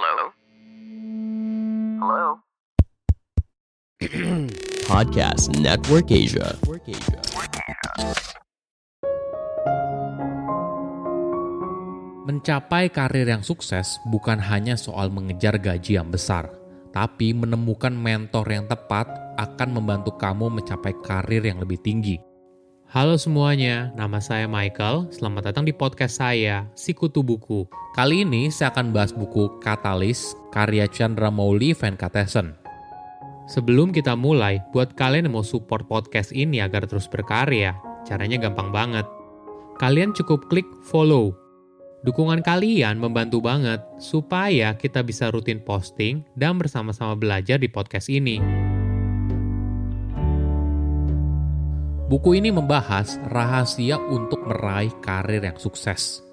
Hello? 0.00 0.32
Hello? 2.00 2.28
Podcast 4.88 5.52
Network 5.60 6.08
Asia. 6.08 6.56
Mencapai 12.24 12.88
karir 12.88 13.28
yang 13.28 13.44
sukses 13.44 14.00
bukan 14.08 14.40
hanya 14.40 14.80
soal 14.80 15.12
mengejar 15.12 15.60
gaji 15.60 16.00
yang 16.00 16.08
besar, 16.08 16.48
tapi 16.96 17.36
menemukan 17.36 17.92
mentor 17.92 18.48
yang 18.48 18.64
tepat 18.72 19.04
akan 19.36 19.68
membantu 19.68 20.16
kamu 20.16 20.48
mencapai 20.48 20.96
karir 21.04 21.44
yang 21.44 21.60
lebih 21.60 21.76
tinggi. 21.84 22.29
Halo 22.90 23.14
semuanya, 23.14 23.94
nama 23.94 24.18
saya 24.18 24.50
Michael. 24.50 25.14
Selamat 25.14 25.46
datang 25.46 25.62
di 25.62 25.70
podcast 25.70 26.18
saya, 26.18 26.66
Sikutu 26.74 27.22
Buku. 27.22 27.62
Kali 27.94 28.26
ini 28.26 28.50
saya 28.50 28.74
akan 28.74 28.90
bahas 28.90 29.14
buku 29.14 29.62
Katalis, 29.62 30.34
karya 30.50 30.90
Chandra 30.90 31.30
Mouli 31.30 31.70
Van 31.70 31.94
Katesen. 31.94 32.58
Sebelum 33.46 33.94
kita 33.94 34.18
mulai, 34.18 34.58
buat 34.74 34.98
kalian 34.98 35.30
yang 35.30 35.38
mau 35.38 35.46
support 35.46 35.86
podcast 35.86 36.34
ini 36.34 36.58
agar 36.58 36.82
terus 36.90 37.06
berkarya, 37.06 37.78
caranya 38.02 38.42
gampang 38.42 38.74
banget. 38.74 39.06
Kalian 39.78 40.10
cukup 40.10 40.50
klik 40.50 40.66
follow. 40.82 41.30
Dukungan 42.02 42.42
kalian 42.42 42.98
membantu 42.98 43.38
banget 43.38 43.78
supaya 44.02 44.74
kita 44.74 45.06
bisa 45.06 45.30
rutin 45.30 45.62
posting 45.62 46.26
dan 46.34 46.58
bersama-sama 46.58 47.14
belajar 47.14 47.62
di 47.62 47.70
podcast 47.70 48.10
ini. 48.10 48.69
Buku 52.10 52.42
ini 52.42 52.50
membahas 52.50 53.22
rahasia 53.30 53.94
untuk 53.94 54.42
meraih 54.42 54.90
karir 54.98 55.46
yang 55.46 55.54
sukses. 55.54 56.26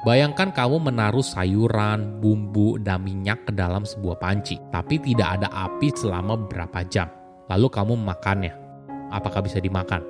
Bayangkan 0.00 0.48
kamu 0.56 0.88
menaruh 0.88 1.20
sayuran, 1.20 2.16
bumbu, 2.16 2.80
dan 2.80 3.04
minyak 3.04 3.44
ke 3.44 3.52
dalam 3.52 3.84
sebuah 3.84 4.16
panci, 4.16 4.56
tapi 4.72 4.96
tidak 4.96 5.36
ada 5.36 5.52
api 5.52 5.92
selama 5.92 6.32
beberapa 6.32 6.80
jam. 6.88 7.12
Lalu 7.52 7.68
kamu 7.68 7.92
memakannya. 8.00 8.56
Apakah 9.12 9.44
bisa 9.44 9.60
dimakan? 9.60 10.00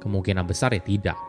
Kemungkinan 0.00 0.48
besar 0.48 0.72
ya 0.72 0.80
tidak. 0.80 1.20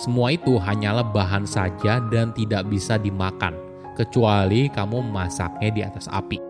Semua 0.00 0.32
itu 0.32 0.56
hanyalah 0.56 1.04
bahan 1.12 1.44
saja 1.44 2.00
dan 2.08 2.32
tidak 2.32 2.64
bisa 2.72 2.96
dimakan, 2.96 3.52
kecuali 4.00 4.72
kamu 4.72 5.12
memasaknya 5.12 5.68
di 5.76 5.84
atas 5.84 6.08
api. 6.08 6.40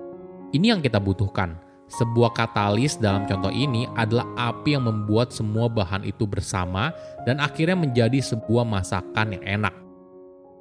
Ini 0.54 0.70
yang 0.70 0.86
kita 0.86 1.02
butuhkan. 1.02 1.72
Sebuah 1.92 2.32
katalis 2.32 2.96
dalam 2.96 3.28
contoh 3.28 3.52
ini 3.52 3.84
adalah 4.00 4.24
api 4.40 4.80
yang 4.80 4.88
membuat 4.88 5.28
semua 5.28 5.68
bahan 5.68 6.08
itu 6.08 6.24
bersama 6.24 6.88
dan 7.28 7.36
akhirnya 7.36 7.76
menjadi 7.76 8.16
sebuah 8.32 8.64
masakan 8.64 9.36
yang 9.36 9.44
enak. 9.60 9.74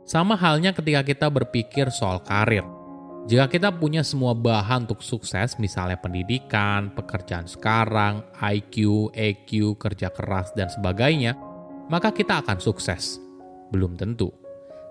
Sama 0.03 0.35
halnya 0.35 0.75
ketika 0.75 1.07
kita 1.07 1.27
berpikir 1.31 1.87
soal 1.87 2.19
karir. 2.19 2.67
Jika 3.31 3.47
kita 3.47 3.69
punya 3.71 4.03
semua 4.03 4.35
bahan 4.35 4.89
untuk 4.89 4.99
sukses, 5.05 5.55
misalnya 5.55 5.95
pendidikan, 5.95 6.91
pekerjaan 6.91 7.47
sekarang, 7.47 8.25
IQ, 8.41 9.07
EQ, 9.13 9.77
kerja 9.77 10.09
keras, 10.11 10.51
dan 10.57 10.67
sebagainya, 10.67 11.37
maka 11.87 12.11
kita 12.11 12.41
akan 12.43 12.57
sukses. 12.59 13.21
Belum 13.69 13.93
tentu. 13.95 14.33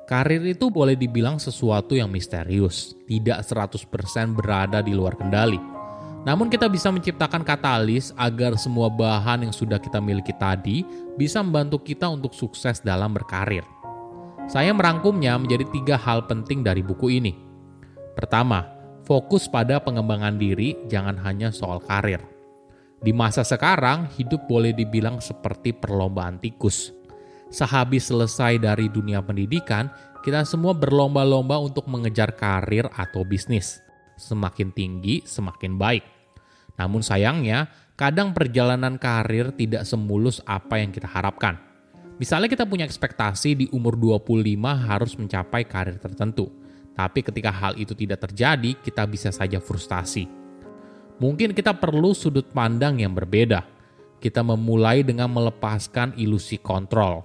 Karir 0.06 0.40
itu 0.46 0.70
boleh 0.70 0.94
dibilang 0.94 1.42
sesuatu 1.42 1.98
yang 1.98 2.08
misterius, 2.08 2.94
tidak 3.04 3.44
100% 3.44 4.32
berada 4.32 4.78
di 4.78 4.94
luar 4.94 5.18
kendali. 5.18 5.79
Namun 6.20 6.52
kita 6.52 6.68
bisa 6.68 6.92
menciptakan 6.92 7.40
katalis 7.40 8.12
agar 8.20 8.52
semua 8.60 8.92
bahan 8.92 9.48
yang 9.48 9.54
sudah 9.56 9.80
kita 9.80 10.04
miliki 10.04 10.36
tadi 10.36 10.84
bisa 11.16 11.40
membantu 11.40 11.80
kita 11.80 12.12
untuk 12.12 12.36
sukses 12.36 12.84
dalam 12.84 13.16
berkarir. 13.16 13.64
Saya 14.44 14.74
merangkumnya 14.76 15.38
menjadi 15.40 15.64
tiga 15.72 15.96
hal 15.96 16.28
penting 16.28 16.60
dari 16.60 16.84
buku 16.84 17.22
ini. 17.22 17.32
Pertama, 18.12 18.68
fokus 19.08 19.48
pada 19.48 19.80
pengembangan 19.80 20.36
diri, 20.36 20.76
jangan 20.92 21.16
hanya 21.24 21.48
soal 21.54 21.80
karir. 21.80 22.20
Di 23.00 23.16
masa 23.16 23.40
sekarang, 23.40 24.04
hidup 24.20 24.44
boleh 24.44 24.76
dibilang 24.76 25.24
seperti 25.24 25.72
perlombaan 25.72 26.36
tikus. 26.36 26.92
Sehabis 27.48 28.12
selesai 28.12 28.60
dari 28.60 28.92
dunia 28.92 29.24
pendidikan, 29.24 29.88
kita 30.20 30.44
semua 30.44 30.76
berlomba-lomba 30.76 31.56
untuk 31.56 31.88
mengejar 31.88 32.36
karir 32.36 32.84
atau 32.92 33.24
bisnis. 33.24 33.80
Semakin 34.20 34.68
tinggi, 34.76 35.24
semakin 35.24 35.80
baik. 35.80 36.04
Namun 36.76 37.00
sayangnya, 37.00 37.72
kadang 37.96 38.36
perjalanan 38.36 39.00
karir 39.00 39.56
tidak 39.56 39.88
semulus 39.88 40.44
apa 40.44 40.76
yang 40.76 40.92
kita 40.92 41.08
harapkan. 41.08 41.56
Misalnya 42.20 42.52
kita 42.52 42.68
punya 42.68 42.84
ekspektasi 42.84 43.56
di 43.56 43.66
umur 43.72 43.96
25 43.96 44.44
harus 44.76 45.16
mencapai 45.16 45.64
karir 45.64 45.96
tertentu. 45.96 46.52
Tapi 46.92 47.24
ketika 47.24 47.48
hal 47.48 47.80
itu 47.80 47.96
tidak 47.96 48.28
terjadi, 48.28 48.76
kita 48.76 49.08
bisa 49.08 49.32
saja 49.32 49.56
frustasi. 49.56 50.28
Mungkin 51.16 51.56
kita 51.56 51.72
perlu 51.76 52.12
sudut 52.12 52.52
pandang 52.52 53.00
yang 53.00 53.16
berbeda. 53.16 53.64
Kita 54.20 54.44
memulai 54.44 55.00
dengan 55.00 55.32
melepaskan 55.32 56.12
ilusi 56.20 56.60
kontrol. 56.60 57.24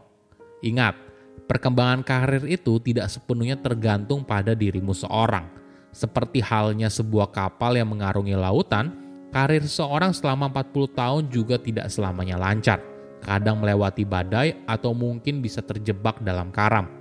Ingat, 0.63 0.95
perkembangan 1.44 2.07
karir 2.07 2.47
itu 2.47 2.79
tidak 2.79 3.11
sepenuhnya 3.11 3.59
tergantung 3.59 4.23
pada 4.23 4.55
dirimu 4.55 4.95
seorang. 4.95 5.64
Seperti 5.95 6.44
halnya 6.44 6.91
sebuah 6.91 7.31
kapal 7.31 7.79
yang 7.79 7.95
mengarungi 7.95 8.35
lautan, 8.35 8.91
karir 9.31 9.63
seorang 9.63 10.11
selama 10.11 10.51
40 10.51 10.91
tahun 10.91 11.23
juga 11.31 11.56
tidak 11.56 11.88
selamanya 11.88 12.35
lancar. 12.35 12.83
Kadang 13.23 13.63
melewati 13.63 14.03
badai 14.03 14.59
atau 14.67 14.91
mungkin 14.91 15.39
bisa 15.39 15.63
terjebak 15.63 16.19
dalam 16.19 16.51
karam. 16.51 16.91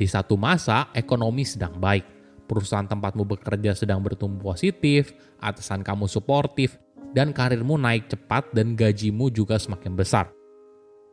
Di 0.00 0.08
satu 0.08 0.40
masa, 0.40 0.88
ekonomi 0.96 1.44
sedang 1.44 1.76
baik. 1.76 2.08
Perusahaan 2.48 2.88
tempatmu 2.88 3.36
bekerja 3.36 3.76
sedang 3.76 4.00
bertumbuh 4.00 4.56
positif, 4.56 5.12
atasan 5.36 5.84
kamu 5.84 6.08
suportif, 6.08 6.80
dan 7.12 7.36
karirmu 7.36 7.76
naik 7.76 8.08
cepat 8.08 8.48
dan 8.56 8.72
gajimu 8.72 9.28
juga 9.28 9.60
semakin 9.60 9.92
besar. 9.92 10.32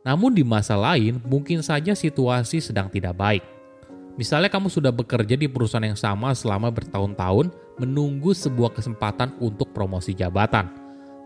Namun 0.08 0.32
di 0.32 0.44
masa 0.44 0.72
lain, 0.76 1.20
mungkin 1.20 1.60
saja 1.60 1.92
situasi 1.92 2.64
sedang 2.64 2.88
tidak 2.88 3.12
baik. 3.12 3.53
Misalnya 4.14 4.46
kamu 4.46 4.70
sudah 4.70 4.94
bekerja 4.94 5.34
di 5.34 5.50
perusahaan 5.50 5.82
yang 5.82 5.98
sama 5.98 6.30
selama 6.38 6.70
bertahun-tahun, 6.70 7.50
menunggu 7.82 8.30
sebuah 8.30 8.70
kesempatan 8.78 9.34
untuk 9.42 9.74
promosi 9.74 10.14
jabatan. 10.14 10.70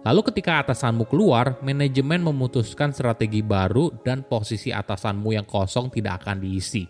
Lalu 0.08 0.24
ketika 0.32 0.64
atasanmu 0.64 1.04
keluar, 1.04 1.60
manajemen 1.60 2.24
memutuskan 2.24 2.96
strategi 2.96 3.44
baru 3.44 3.92
dan 4.00 4.24
posisi 4.24 4.72
atasanmu 4.72 5.36
yang 5.36 5.44
kosong 5.44 5.92
tidak 5.92 6.24
akan 6.24 6.40
diisi. 6.40 6.88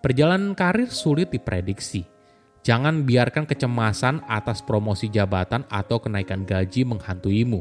Perjalanan 0.00 0.56
karir 0.56 0.88
sulit 0.88 1.28
diprediksi. 1.28 2.00
Jangan 2.64 3.04
biarkan 3.04 3.44
kecemasan 3.44 4.24
atas 4.24 4.64
promosi 4.64 5.12
jabatan 5.12 5.68
atau 5.68 6.00
kenaikan 6.00 6.48
gaji 6.48 6.88
menghantuimu. 6.88 7.60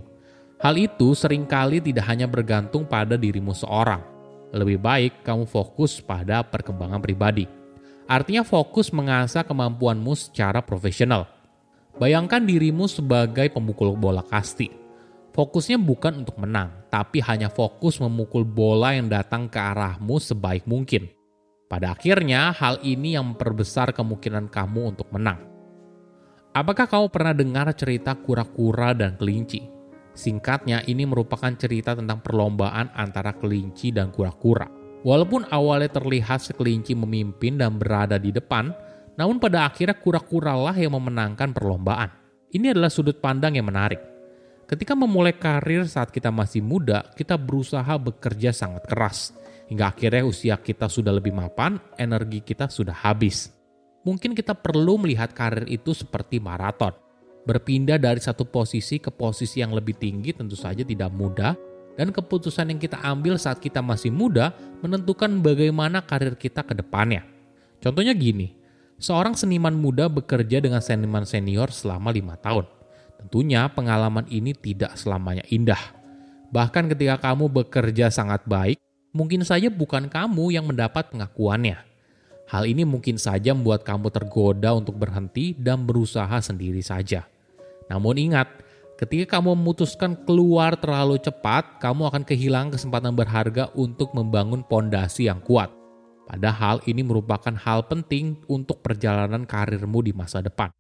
Hal 0.64 0.76
itu 0.80 1.12
sering 1.12 1.44
kali 1.44 1.84
tidak 1.84 2.08
hanya 2.08 2.28
bergantung 2.28 2.88
pada 2.88 3.20
dirimu 3.20 3.52
seorang. 3.52 4.19
Lebih 4.50 4.82
baik 4.82 5.14
kamu 5.22 5.46
fokus 5.46 6.02
pada 6.02 6.42
perkembangan 6.42 6.98
pribadi. 6.98 7.46
Artinya 8.10 8.42
fokus 8.42 8.90
mengasah 8.90 9.46
kemampuanmu 9.46 10.18
secara 10.18 10.66
profesional. 10.66 11.30
Bayangkan 12.02 12.42
dirimu 12.42 12.90
sebagai 12.90 13.54
pemukul 13.54 13.94
bola 13.94 14.26
kasti. 14.26 14.74
Fokusnya 15.30 15.78
bukan 15.78 16.26
untuk 16.26 16.42
menang, 16.42 16.74
tapi 16.90 17.22
hanya 17.22 17.54
fokus 17.54 18.02
memukul 18.02 18.42
bola 18.42 18.98
yang 18.98 19.06
datang 19.14 19.46
ke 19.46 19.62
arahmu 19.62 20.18
sebaik 20.18 20.66
mungkin. 20.66 21.06
Pada 21.70 21.94
akhirnya, 21.94 22.50
hal 22.50 22.82
ini 22.82 23.14
yang 23.14 23.30
memperbesar 23.30 23.94
kemungkinan 23.94 24.50
kamu 24.50 24.98
untuk 24.98 25.06
menang. 25.14 25.38
Apakah 26.50 26.90
kamu 26.90 27.14
pernah 27.14 27.34
dengar 27.38 27.70
cerita 27.78 28.18
kura-kura 28.18 28.98
dan 28.98 29.14
kelinci? 29.22 29.79
Singkatnya, 30.14 30.84
ini 30.90 31.08
merupakan 31.08 31.50
cerita 31.56 31.96
tentang 31.96 32.20
perlombaan 32.20 32.92
antara 32.94 33.36
kelinci 33.38 33.94
dan 33.94 34.12
kura-kura. 34.12 34.68
Walaupun 35.00 35.48
awalnya 35.48 35.96
terlihat 35.96 36.44
sekelinci 36.44 36.92
memimpin 36.92 37.56
dan 37.56 37.80
berada 37.80 38.20
di 38.20 38.36
depan, 38.36 38.76
namun 39.16 39.40
pada 39.40 39.68
akhirnya 39.68 39.96
kura-kuralah 39.96 40.76
yang 40.76 40.96
memenangkan 40.96 41.56
perlombaan. 41.56 42.12
Ini 42.52 42.76
adalah 42.76 42.92
sudut 42.92 43.20
pandang 43.24 43.56
yang 43.56 43.68
menarik. 43.68 44.00
Ketika 44.70 44.94
memulai 44.94 45.34
karir 45.34 45.88
saat 45.90 46.14
kita 46.14 46.30
masih 46.30 46.62
muda, 46.62 47.02
kita 47.18 47.40
berusaha 47.40 47.90
bekerja 47.98 48.54
sangat 48.54 48.86
keras. 48.86 49.34
Hingga 49.70 49.86
akhirnya 49.98 50.24
usia 50.26 50.56
kita 50.58 50.86
sudah 50.86 51.14
lebih 51.14 51.34
mapan, 51.34 51.78
energi 51.98 52.42
kita 52.42 52.70
sudah 52.70 52.94
habis. 52.94 53.50
Mungkin 54.06 54.34
kita 54.34 54.54
perlu 54.58 54.98
melihat 55.02 55.34
karir 55.34 55.66
itu 55.70 55.94
seperti 55.94 56.42
maraton. 56.42 56.94
Berpindah 57.48 57.96
dari 58.00 58.20
satu 58.20 58.44
posisi 58.44 59.00
ke 59.00 59.10
posisi 59.10 59.64
yang 59.64 59.72
lebih 59.72 59.96
tinggi 59.96 60.36
tentu 60.36 60.60
saja 60.60 60.84
tidak 60.84 61.12
mudah, 61.12 61.56
dan 62.00 62.16
keputusan 62.16 62.72
yang 62.72 62.80
kita 62.80 62.96
ambil 63.04 63.36
saat 63.36 63.60
kita 63.60 63.84
masih 63.84 64.08
muda 64.08 64.56
menentukan 64.80 65.44
bagaimana 65.44 66.00
karir 66.00 66.40
kita 66.40 66.64
ke 66.64 66.72
depannya. 66.72 67.28
Contohnya 67.84 68.16
gini, 68.16 68.56
seorang 69.00 69.36
seniman 69.36 69.76
muda 69.76 70.08
bekerja 70.08 70.64
dengan 70.64 70.80
seniman 70.80 71.28
senior 71.28 71.72
selama 71.72 72.16
lima 72.16 72.40
tahun. 72.40 72.68
Tentunya 73.20 73.68
pengalaman 73.68 74.24
ini 74.32 74.56
tidak 74.56 74.96
selamanya 74.96 75.44
indah. 75.52 75.80
Bahkan 76.56 76.88
ketika 76.96 77.20
kamu 77.20 77.52
bekerja 77.52 78.08
sangat 78.08 78.48
baik, 78.48 78.80
mungkin 79.12 79.44
saja 79.44 79.68
bukan 79.68 80.08
kamu 80.08 80.56
yang 80.56 80.64
mendapat 80.64 81.12
pengakuannya. 81.12 81.89
Hal 82.50 82.66
ini 82.66 82.82
mungkin 82.82 83.22
saja 83.22 83.54
membuat 83.54 83.86
kamu 83.86 84.10
tergoda 84.10 84.74
untuk 84.74 84.98
berhenti 84.98 85.54
dan 85.54 85.86
berusaha 85.86 86.34
sendiri 86.42 86.82
saja. 86.82 87.30
Namun 87.94 88.18
ingat, 88.18 88.50
ketika 88.98 89.38
kamu 89.38 89.54
memutuskan 89.54 90.18
keluar 90.26 90.74
terlalu 90.74 91.22
cepat, 91.22 91.78
kamu 91.78 92.10
akan 92.10 92.24
kehilangan 92.26 92.74
kesempatan 92.74 93.14
berharga 93.14 93.70
untuk 93.78 94.18
membangun 94.18 94.66
pondasi 94.66 95.30
yang 95.30 95.46
kuat. 95.46 95.70
Padahal 96.26 96.82
ini 96.90 97.06
merupakan 97.06 97.54
hal 97.54 97.86
penting 97.86 98.42
untuk 98.50 98.82
perjalanan 98.82 99.46
karirmu 99.46 100.02
di 100.02 100.14
masa 100.18 100.42
depan. 100.42 100.74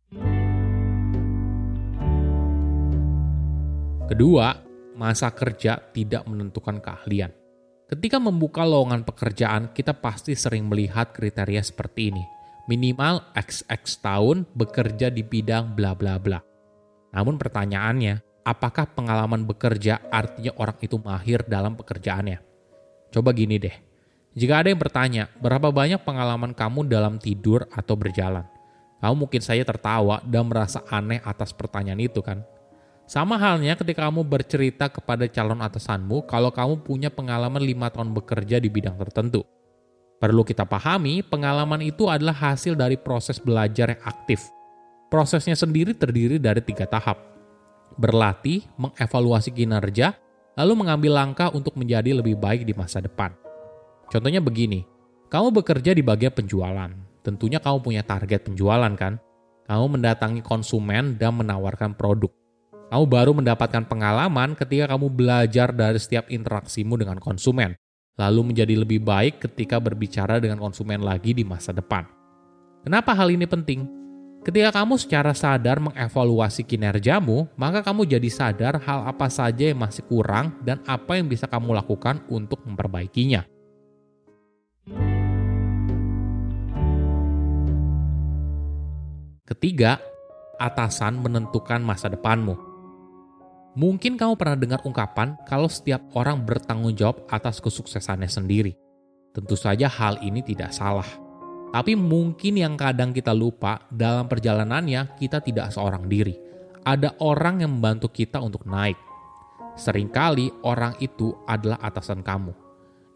Kedua, 4.09 4.57
masa 4.97 5.29
kerja 5.29 5.77
tidak 5.93 6.25
menentukan 6.25 6.81
keahlian. 6.81 7.38
Ketika 7.89 8.21
membuka 8.21 8.61
lowongan 8.61 9.01
pekerjaan, 9.01 9.73
kita 9.73 9.97
pasti 9.97 10.37
sering 10.37 10.69
melihat 10.69 11.09
kriteria 11.09 11.65
seperti 11.65 12.13
ini. 12.13 12.21
Minimal 12.69 13.33
XX 13.33 13.81
tahun 13.97 14.37
bekerja 14.53 15.09
di 15.09 15.25
bidang 15.25 15.73
bla 15.73 15.97
bla 15.97 16.21
bla. 16.21 16.37
Namun 17.17 17.41
pertanyaannya, 17.41 18.45
apakah 18.45 18.93
pengalaman 18.93 19.41
bekerja 19.41 20.05
artinya 20.13 20.53
orang 20.61 20.77
itu 20.85 21.01
mahir 21.01 21.41
dalam 21.49 21.73
pekerjaannya? 21.73 22.37
Coba 23.09 23.33
gini 23.33 23.57
deh. 23.57 23.73
Jika 24.37 24.61
ada 24.61 24.69
yang 24.69 24.77
bertanya, 24.77 25.25
berapa 25.41 25.73
banyak 25.73 26.05
pengalaman 26.05 26.53
kamu 26.53 26.85
dalam 26.85 27.17
tidur 27.17 27.65
atau 27.73 27.97
berjalan? 27.97 28.45
Kamu 29.01 29.25
mungkin 29.25 29.41
saja 29.41 29.65
tertawa 29.65 30.21
dan 30.21 30.45
merasa 30.45 30.85
aneh 30.93 31.25
atas 31.25 31.57
pertanyaan 31.57 32.05
itu 32.05 32.21
kan? 32.21 32.45
Sama 33.09 33.41
halnya 33.41 33.73
ketika 33.73 34.05
kamu 34.05 34.21
bercerita 34.21 34.85
kepada 34.85 35.25
calon 35.25 35.65
atasanmu 35.65 36.29
kalau 36.29 36.53
kamu 36.53 36.85
punya 36.85 37.09
pengalaman 37.09 37.57
lima 37.57 37.89
tahun 37.89 38.13
bekerja 38.13 38.61
di 38.61 38.69
bidang 38.69 39.01
tertentu. 39.01 39.41
Perlu 40.21 40.45
kita 40.45 40.61
pahami, 40.69 41.25
pengalaman 41.25 41.81
itu 41.81 42.05
adalah 42.05 42.37
hasil 42.37 42.77
dari 42.77 43.01
proses 43.01 43.41
belajar 43.41 43.97
yang 43.97 44.03
aktif. 44.05 44.45
Prosesnya 45.09 45.57
sendiri 45.57 45.97
terdiri 45.97 46.37
dari 46.37 46.61
tiga 46.61 46.85
tahap. 46.85 47.17
Berlatih, 47.97 48.69
mengevaluasi 48.77 49.57
kinerja, 49.57 50.13
lalu 50.53 50.85
mengambil 50.85 51.17
langkah 51.17 51.49
untuk 51.49 51.81
menjadi 51.81 52.13
lebih 52.13 52.37
baik 52.37 52.61
di 52.61 52.77
masa 52.77 53.01
depan. 53.01 53.33
Contohnya 54.05 54.37
begini, 54.37 54.85
kamu 55.33 55.49
bekerja 55.57 55.97
di 55.97 56.05
bagian 56.05 56.29
penjualan. 56.29 56.93
Tentunya 57.25 57.57
kamu 57.57 57.81
punya 57.81 58.05
target 58.05 58.45
penjualan 58.45 58.93
kan? 58.93 59.17
Kamu 59.65 59.97
mendatangi 59.97 60.45
konsumen 60.45 61.17
dan 61.17 61.41
menawarkan 61.41 61.97
produk. 61.97 62.29
Kamu 62.89 63.05
baru 63.05 63.37
mendapatkan 63.37 63.85
pengalaman 63.85 64.57
ketika 64.57 64.89
kamu 64.97 65.13
belajar 65.13 65.69
dari 65.69 66.01
setiap 66.01 66.25
interaksimu 66.25 66.97
dengan 66.97 67.21
konsumen, 67.21 67.77
lalu 68.17 68.49
menjadi 68.49 68.81
lebih 68.81 69.05
baik 69.05 69.45
ketika 69.45 69.77
berbicara 69.77 70.41
dengan 70.41 70.57
konsumen 70.57 71.05
lagi 71.05 71.37
di 71.37 71.45
masa 71.45 71.69
depan. 71.69 72.09
Kenapa 72.81 73.13
hal 73.13 73.29
ini 73.29 73.45
penting? 73.45 73.85
Ketika 74.41 74.73
kamu 74.81 74.97
secara 74.97 75.37
sadar 75.37 75.77
mengevaluasi 75.77 76.65
kinerjamu, 76.65 77.45
maka 77.53 77.85
kamu 77.85 78.09
jadi 78.09 78.29
sadar 78.33 78.81
hal 78.81 79.05
apa 79.05 79.29
saja 79.29 79.69
yang 79.69 79.77
masih 79.77 80.01
kurang 80.09 80.57
dan 80.65 80.81
apa 80.89 81.13
yang 81.13 81.29
bisa 81.29 81.45
kamu 81.45 81.77
lakukan 81.77 82.25
untuk 82.25 82.65
memperbaikinya. 82.65 83.45
Ketiga, 89.45 90.01
atasan 90.57 91.21
menentukan 91.21 91.85
masa 91.85 92.09
depanmu. 92.09 92.68
Mungkin 93.79 94.19
kamu 94.19 94.35
pernah 94.35 94.59
dengar 94.59 94.83
ungkapan 94.83 95.39
kalau 95.47 95.71
setiap 95.71 96.03
orang 96.11 96.43
bertanggung 96.43 96.91
jawab 96.99 97.23
atas 97.31 97.63
kesuksesannya 97.63 98.27
sendiri. 98.27 98.75
Tentu 99.31 99.55
saja 99.55 99.87
hal 99.87 100.19
ini 100.19 100.43
tidak 100.43 100.75
salah. 100.75 101.07
Tapi 101.71 101.95
mungkin 101.95 102.59
yang 102.59 102.75
kadang 102.75 103.15
kita 103.15 103.31
lupa 103.31 103.87
dalam 103.87 104.27
perjalanannya 104.27 105.15
kita 105.15 105.39
tidak 105.39 105.71
seorang 105.71 106.11
diri. 106.11 106.35
Ada 106.83 107.23
orang 107.23 107.63
yang 107.63 107.79
membantu 107.79 108.11
kita 108.11 108.43
untuk 108.43 108.67
naik. 108.67 108.99
Seringkali 109.79 110.67
orang 110.67 110.99
itu 110.99 111.31
adalah 111.47 111.79
atasan 111.79 112.19
kamu. 112.19 112.51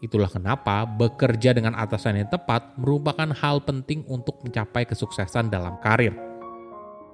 Itulah 0.00 0.32
kenapa 0.32 0.88
bekerja 0.88 1.52
dengan 1.52 1.76
atasan 1.76 2.24
yang 2.24 2.32
tepat 2.32 2.72
merupakan 2.80 3.28
hal 3.36 3.60
penting 3.60 4.00
untuk 4.08 4.40
mencapai 4.40 4.88
kesuksesan 4.88 5.52
dalam 5.52 5.76
karir. 5.84 6.16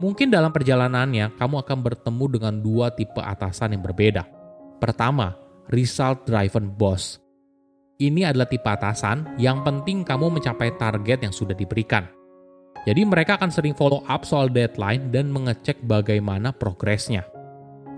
Mungkin 0.00 0.32
dalam 0.32 0.48
perjalanannya 0.48 1.36
kamu 1.36 1.60
akan 1.60 1.78
bertemu 1.84 2.24
dengan 2.32 2.54
dua 2.56 2.88
tipe 2.88 3.20
atasan 3.20 3.76
yang 3.76 3.84
berbeda. 3.84 4.24
Pertama, 4.80 5.36
result 5.68 6.24
driven 6.24 6.72
boss. 6.72 7.20
Ini 8.00 8.32
adalah 8.32 8.48
tipe 8.48 8.64
atasan 8.64 9.36
yang 9.36 9.60
penting 9.60 10.00
kamu 10.00 10.40
mencapai 10.40 10.72
target 10.80 11.20
yang 11.20 11.36
sudah 11.36 11.52
diberikan. 11.52 12.08
Jadi 12.88 13.04
mereka 13.04 13.36
akan 13.36 13.52
sering 13.52 13.76
follow 13.76 14.00
up 14.08 14.24
soal 14.24 14.48
deadline 14.48 15.12
dan 15.12 15.28
mengecek 15.28 15.84
bagaimana 15.84 16.48
progresnya. 16.48 17.28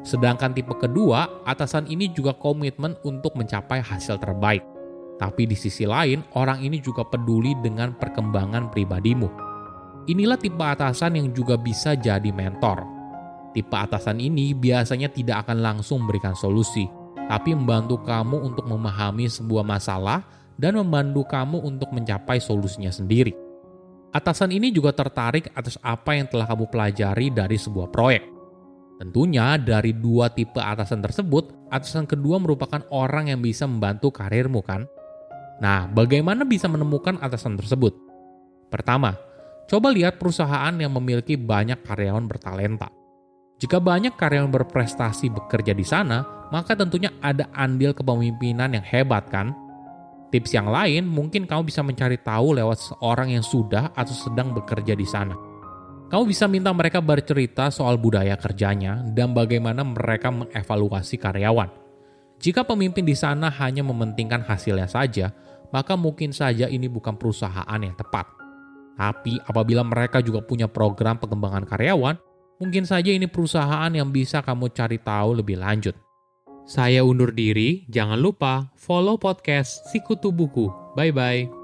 Sedangkan 0.02 0.58
tipe 0.58 0.75
kedua, 0.75 1.46
atasan 1.46 1.87
ini 1.87 2.10
juga 2.10 2.34
komitmen 2.34 2.99
untuk 3.06 3.38
mencapai 3.38 3.78
hasil 3.78 4.19
terbaik. 4.19 4.66
Tapi 5.22 5.46
di 5.46 5.54
sisi 5.54 5.87
lain, 5.87 6.26
orang 6.34 6.66
ini 6.66 6.82
juga 6.82 7.06
peduli 7.06 7.54
dengan 7.62 7.94
perkembangan 7.94 8.75
pribadimu 8.75 9.51
Inilah 10.10 10.34
tipe 10.34 10.58
atasan 10.58 11.14
yang 11.14 11.31
juga 11.31 11.54
bisa 11.54 11.94
jadi 11.94 12.31
mentor. 12.34 12.82
Tipe 13.54 13.76
atasan 13.76 14.19
ini 14.19 14.50
biasanya 14.50 15.06
tidak 15.12 15.46
akan 15.46 15.62
langsung 15.62 16.02
memberikan 16.02 16.34
solusi, 16.34 16.90
tapi 17.31 17.54
membantu 17.54 18.02
kamu 18.02 18.43
untuk 18.43 18.66
memahami 18.66 19.31
sebuah 19.31 19.62
masalah 19.62 20.26
dan 20.58 20.75
membantu 20.75 21.22
kamu 21.28 21.62
untuk 21.62 21.94
mencapai 21.94 22.43
solusinya 22.43 22.90
sendiri. 22.90 23.31
Atasan 24.12 24.52
ini 24.52 24.75
juga 24.75 24.93
tertarik 24.93 25.54
atas 25.54 25.78
apa 25.81 26.19
yang 26.19 26.28
telah 26.28 26.44
kamu 26.50 26.69
pelajari 26.69 27.32
dari 27.32 27.56
sebuah 27.56 27.88
proyek. 27.88 28.26
Tentunya 29.00 29.56
dari 29.56 29.96
dua 29.96 30.28
tipe 30.34 30.60
atasan 30.60 31.00
tersebut, 31.00 31.70
atasan 31.72 32.04
kedua 32.04 32.43
merupakan 32.43 32.82
orang 32.93 33.32
yang 33.32 33.40
bisa 33.40 33.64
membantu 33.70 34.12
karirmu 34.12 34.60
kan? 34.66 34.84
Nah, 35.62 35.87
bagaimana 35.88 36.43
bisa 36.43 36.66
menemukan 36.66 37.22
atasan 37.22 37.54
tersebut? 37.54 37.94
Pertama, 38.69 39.16
Coba 39.72 39.88
lihat 39.88 40.20
perusahaan 40.20 40.76
yang 40.76 40.92
memiliki 40.92 41.32
banyak 41.40 41.80
karyawan 41.80 42.28
bertalenta. 42.28 42.92
Jika 43.56 43.80
banyak 43.80 44.20
karyawan 44.20 44.52
berprestasi 44.52 45.32
bekerja 45.32 45.72
di 45.72 45.80
sana, 45.80 46.20
maka 46.52 46.76
tentunya 46.76 47.08
ada 47.24 47.48
andil 47.56 47.96
kepemimpinan 47.96 48.76
yang 48.76 48.84
hebat 48.84 49.32
kan? 49.32 49.56
Tips 50.28 50.52
yang 50.52 50.69
lain 50.69 51.08
mungkin 51.08 51.48
kamu 51.48 51.72
bisa 51.72 51.80
mencari 51.80 52.20
tahu 52.20 52.52
lewat 52.52 52.84
seorang 52.84 53.32
yang 53.32 53.40
sudah 53.40 53.96
atau 53.96 54.12
sedang 54.12 54.52
bekerja 54.52 54.92
di 54.92 55.08
sana. 55.08 55.32
Kamu 56.12 56.28
bisa 56.28 56.44
minta 56.44 56.68
mereka 56.76 57.00
bercerita 57.00 57.72
soal 57.72 57.96
budaya 57.96 58.36
kerjanya 58.36 59.00
dan 59.16 59.32
bagaimana 59.32 59.80
mereka 59.88 60.28
mengevaluasi 60.28 61.16
karyawan. 61.16 61.73
Jika 62.44 62.68
pemimpin 62.68 63.08
di 63.08 63.16
sana 63.16 63.49
hanya 63.49 63.80
mementingkan 63.80 64.44
hasilnya 64.44 64.85
saja, 64.85 65.32
maka 65.73 65.97
mungkin 65.97 66.37
saja 66.37 66.68
ini 66.68 66.92
bukan 66.92 67.16
perusahaan 67.16 67.80
yang 67.80 67.97
tepat. 67.97 68.41
Tapi 68.96 69.40
apabila 69.49 69.82
mereka 69.82 70.20
juga 70.20 70.44
punya 70.44 70.68
program 70.68 71.16
pengembangan 71.16 71.64
karyawan, 71.64 72.16
mungkin 72.61 72.84
saja 72.84 73.11
ini 73.11 73.26
perusahaan 73.26 73.90
yang 73.90 74.12
bisa 74.12 74.44
kamu 74.44 74.70
cari 74.70 75.00
tahu 75.00 75.40
lebih 75.40 75.58
lanjut. 75.58 75.96
Saya 76.62 77.02
undur 77.02 77.34
diri, 77.34 77.82
jangan 77.90 78.22
lupa 78.22 78.70
follow 78.78 79.18
podcast 79.18 79.82
Sikutu 79.90 80.30
Buku. 80.30 80.70
Bye-bye. 80.94 81.62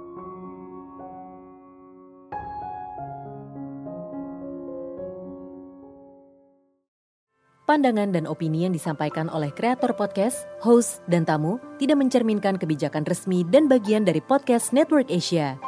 Pandangan 7.69 8.17
dan 8.17 8.25
opini 8.25 8.65
yang 8.65 8.73
disampaikan 8.73 9.29
oleh 9.29 9.53
kreator 9.53 9.93
podcast, 9.93 10.49
host, 10.65 11.05
dan 11.05 11.29
tamu 11.29 11.61
tidak 11.77 12.01
mencerminkan 12.01 12.57
kebijakan 12.57 13.05
resmi 13.05 13.45
dan 13.45 13.69
bagian 13.69 14.09
dari 14.09 14.25
podcast 14.25 14.73
Network 14.73 15.13
Asia. 15.13 15.68